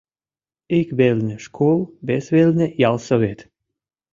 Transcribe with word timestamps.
Ик 0.79 0.89
велне— 0.99 1.35
школ, 1.45 1.77
вес 2.07 2.25
велне— 2.35 2.67
ялсовет. 2.89 3.39